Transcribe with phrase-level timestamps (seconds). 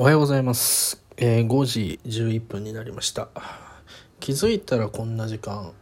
[0.00, 1.02] おはようございます。
[1.16, 3.30] えー5時11分になりました。
[4.20, 5.72] 気づいたらこんな時間、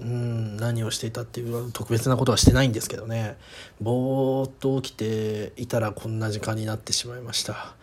[0.00, 3.36] うん、何をしていたっていう特別なことはしてないんですけどね。
[3.80, 7.74] ぼーっと起きていたらこんな時間になってしまいました。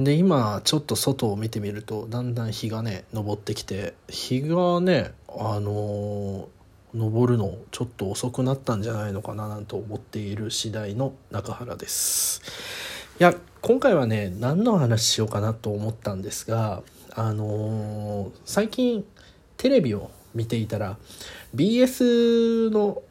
[0.00, 6.54] で、今ちょっと外を見てみると、だんだん日がね、昇ってきて、日がね、あのー
[6.96, 13.03] 昇るのちょっと遅くなったんじゃないのかななんて思っている次第の中原です。
[13.20, 16.82] いや今回はね何の話しようかなと思ったんですが
[17.14, 19.04] あのー最近
[19.56, 20.96] テレビを見ていたら
[21.54, 23.02] BS の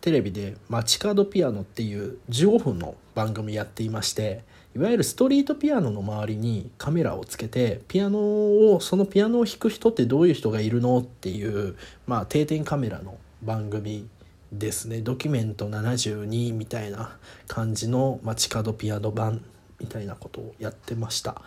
[0.00, 4.42] テレビで「街角ピアノ」っていう15分の番組やっていまして
[4.74, 11.76] いわゆるストリートピアノの周りにカメラをつけてピアノをそのピアノを弾く人ってどういう人がいるのっていう、
[12.08, 14.08] まあ、定点カメラの番組
[14.50, 15.00] ですね。
[15.00, 19.42] ドキュメント72みたいな感じの街角ピアノ版
[19.82, 21.42] みたいなことをやってました。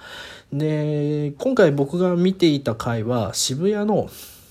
[0.54, 4.10] で今回僕が見ていた回は渋谷の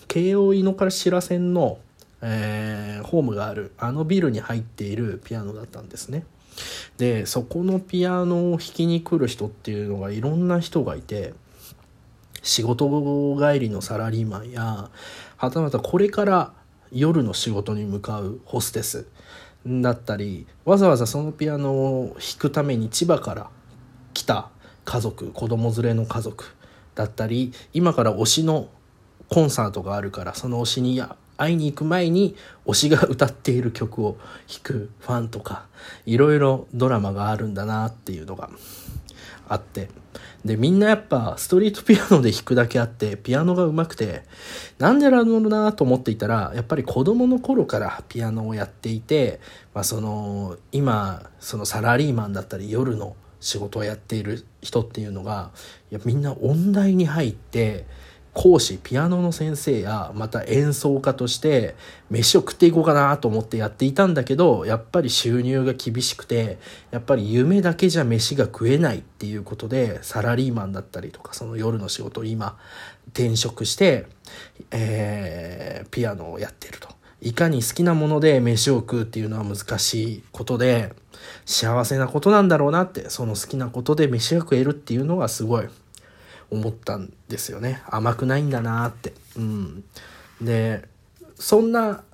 [0.09, 1.79] 京王井の頭線の、
[2.23, 6.25] えーホームがあるあのビルに入っているピアノだったんですね。
[6.97, 11.35] でそこのピアノを弾きに来る人っていうのがいろんな人がいて
[12.43, 12.89] 仕事
[13.39, 14.91] 帰りのサラリーマンや
[15.37, 16.53] はたまたこれから
[16.93, 19.07] 夜の仕事に向かうホステス
[19.67, 23.51] だったりわざわざそのピアノを弾くために千葉から
[24.15, 24.51] 来た
[24.85, 26.45] 家族子供連れの家族
[26.95, 28.69] だったり今から推しの
[29.29, 31.03] コンサートがあるからその推しに
[31.37, 34.17] 会いに行く前に推しが歌っている曲を
[34.49, 35.67] 弾くファンとか
[36.07, 38.51] いろいろドラマがあるんだなっていうのが
[39.49, 39.89] あって。
[40.45, 44.25] でみんなやっぱストリートピアノで弾くだけあってピアノが上手くて
[44.79, 49.41] なんでだろうなと思っていたらやっぱり子供の頃からピアノをやっていて、
[49.73, 55.51] まあ、その今そのサラリーマンだったり夜の仕事をやっている人っていうのが
[55.91, 57.85] いやみんな音大に入って
[58.33, 61.77] 講師ピアノの先生やまた演奏家として
[62.11, 66.59] 飯を食っていこうかなと思ってやっていたんだけどやっぱり収入が厳しくて
[66.91, 72.59] やっぱり夢だけじゃ飯が食えないっていうことでサラリーマンだったりとかその夜の仕事を今
[73.09, 74.07] 転職して、
[74.71, 76.94] えーピアノをやってると。
[77.25, 80.93] いかに好きなもので飯を食うっていうのは難しいことで
[81.47, 85.69] 幸せなことなんだろうなってその好きなことで飯が食えるっていうのがすごい
[86.51, 87.83] 思ったんですよね。
[87.87, 89.15] 甘くないんだなって。
[89.37, 89.85] うん。
[90.41, 90.87] で
[91.37, 92.05] そんな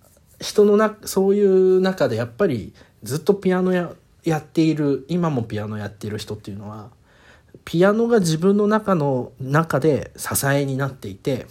[0.40, 2.72] 人のなそういう中でやっぱり
[3.02, 3.90] ずっとピアノや
[4.22, 6.90] やっている今もピアノやっている人っていうのは
[7.64, 11.46] ピアノが自分の中の中で支えになっていて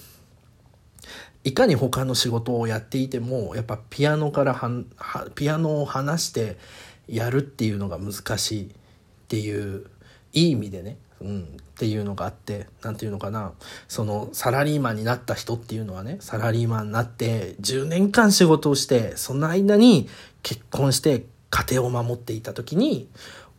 [1.50, 4.86] いかに他の仕事をやっていてもやっぱピアノからは
[5.34, 6.58] ピアノを離して
[7.08, 8.70] やるっていうのが難しいっ
[9.28, 9.88] ていう
[10.34, 11.46] いい意味でね、うん、っ
[11.76, 13.54] ていうのがあってなんていうのかな。
[13.88, 20.08] そのサラリーマンになった人っていうのはねサラリーマンになって10年間仕事をしてその間に
[20.44, 23.10] 結婚して家庭を守っていた時に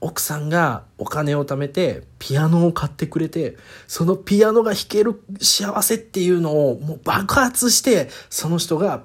[0.01, 3.57] 奥さんがお金を貯めてピアノを買ってくれて
[3.87, 9.05] そのピアノが弾ける幸せっていうのをもう爆発してその人が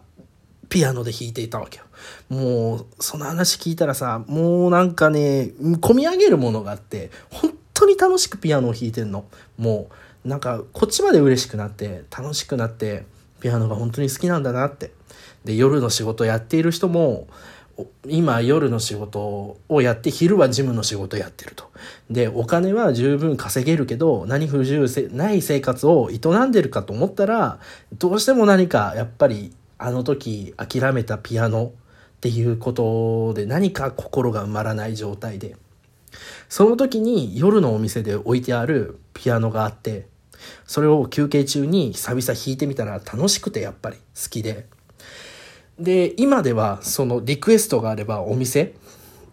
[0.69, 1.85] ピアノで弾いていたわけよ。
[2.29, 9.25] もうその話聞いたらさもうなんかね込み上げるものがあって本当に楽しくピアノを弾いてんの。
[9.57, 9.89] も
[10.23, 13.05] うなんかこっちまで嬉しくなって楽しくなって
[13.41, 14.91] ピアノが本当に好きなんだなって。
[15.43, 17.27] で夜の仕事やっている人も
[18.07, 21.71] 今夜の仕事をやって昼はジムの仕事やってると。
[22.09, 27.59] でお金は十分稼げるけど何不自由せない生活を営んでるかと思ったら
[27.97, 31.73] どうしても何かやっぱりあの時諦めたピアノ
[32.17, 35.57] っていうことで何か心が埋まらない状態で
[36.47, 40.07] その時に夜のお店で置いてあるピアノがあって
[40.65, 44.67] それを休憩中に久々弾いてみたら楽しくてやっぱり好きで
[45.79, 48.73] で今ではそのリクエストがあればお店。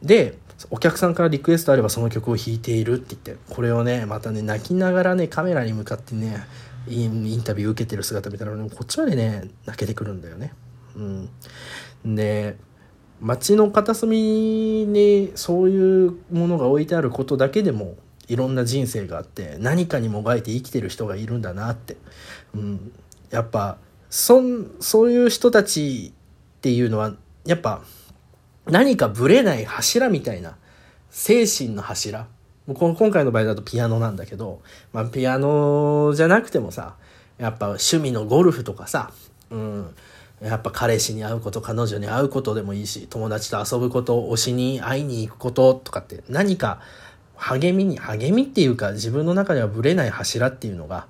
[0.03, 0.39] で
[0.71, 6.45] お客さんからリクエストあればその曲を弾いているって言ってこれをねまたね泣きながらねカメラに向かってね
[6.89, 10.53] インタビュー受けてる姿見たら、ね、こっちまでね泣けてくるんだよね。
[10.95, 12.57] うん、で
[13.21, 17.95] 街の片隅にそういうものが置いてあることだけでも
[18.29, 21.97] いろんな人生があって何かにもがいて生きてる人がいるんだなって、
[22.55, 22.93] うん、
[23.31, 23.79] やっぱ
[24.11, 26.13] そんそういう人たち
[26.63, 27.13] っていうのは
[27.45, 27.83] やっぱ
[28.67, 30.57] 何かぶれない柱みたいな
[31.11, 32.29] 精神の柱。
[32.69, 34.63] もうこの今回の場合だとピアノなんだけど、
[34.93, 36.95] まあ、ピアノじゃなくてもさ
[37.37, 39.11] やっぱ趣味のゴルフとかさ、
[39.51, 39.97] うん、
[40.41, 46.81] やっぱ彼氏に会うこと彼女に会うことでもいいし友達と遊ぶこと推しに会いに行くこととかって何か
[47.35, 51.09] 励みに励みっていうか自分の中ではぶれない柱っていうのが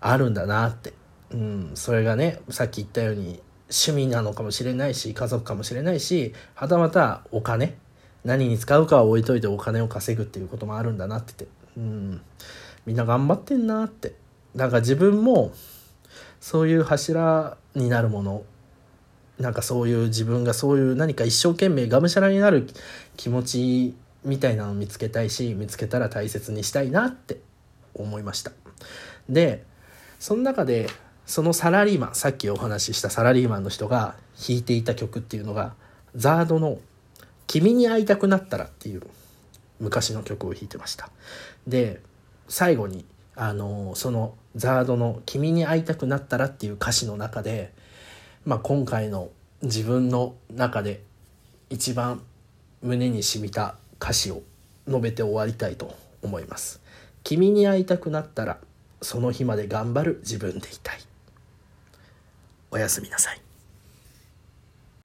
[0.00, 0.92] あるんだなって、
[1.30, 3.40] うん、それがねさっき言ったように
[3.72, 7.76] 趣味なのかもしれないし家族かもしれないしはたまたお金
[8.24, 11.46] 何に使うかは置いといてお金を稼ぐっていうこともあるんだなってて、
[11.76, 12.20] うん、
[12.86, 14.14] みんな頑張ってんなって。
[14.54, 15.52] なんか自分も
[16.40, 18.44] そういう柱になるもの
[19.38, 22.68] なんかそういう自分がそういう何か一生懸命がむしゃらになる
[23.16, 23.94] 気持ち
[24.24, 27.40] みたいなのを見つけたいし見つけたら大切にしたいなって
[27.94, 28.52] 思いました。
[29.28, 29.64] で
[30.18, 30.88] その中で
[31.26, 35.74] そのサラリーマンさっきお話ししたサラリーマンの人が弾いていた曲っていうのが
[36.14, 36.78] ザードの
[37.46, 39.02] 「君に会いたくなったら」っていう
[39.80, 41.10] 昔の曲を弾いてました
[41.66, 42.00] で
[42.48, 43.04] 最後に
[43.34, 47.72] あのそのザードの「君に会いたくなったら」っていう歌詞の中で、
[48.44, 49.30] まあ、今回の
[49.62, 51.02] 自分の中で
[51.70, 52.22] 一番
[52.82, 54.42] 胸に染みた歌詞を
[54.88, 56.80] 述べて終わりたいと思います。
[57.22, 58.58] 君に会いたくなったら
[59.00, 61.11] その日まで頑張る自分でいたい。
[62.72, 63.51] おやすみなさい。